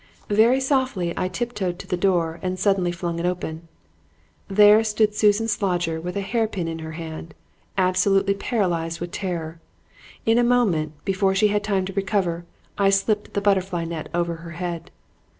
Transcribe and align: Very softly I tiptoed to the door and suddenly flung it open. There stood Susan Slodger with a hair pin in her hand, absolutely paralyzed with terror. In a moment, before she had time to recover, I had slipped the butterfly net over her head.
Very 0.31 0.59
softly 0.59 1.13
I 1.15 1.27
tiptoed 1.27 1.77
to 1.77 1.85
the 1.85 1.95
door 1.95 2.39
and 2.41 2.57
suddenly 2.57 2.91
flung 2.91 3.19
it 3.19 3.25
open. 3.27 3.67
There 4.47 4.83
stood 4.83 5.13
Susan 5.13 5.45
Slodger 5.47 6.01
with 6.01 6.17
a 6.17 6.21
hair 6.21 6.47
pin 6.47 6.67
in 6.67 6.79
her 6.79 6.93
hand, 6.93 7.35
absolutely 7.77 8.33
paralyzed 8.33 8.99
with 8.99 9.11
terror. 9.11 9.61
In 10.25 10.39
a 10.39 10.43
moment, 10.43 10.93
before 11.05 11.35
she 11.35 11.49
had 11.49 11.63
time 11.63 11.85
to 11.85 11.93
recover, 11.93 12.45
I 12.79 12.85
had 12.85 12.95
slipped 12.95 13.35
the 13.35 13.41
butterfly 13.41 13.85
net 13.85 14.09
over 14.11 14.37
her 14.37 14.51
head. 14.57 14.89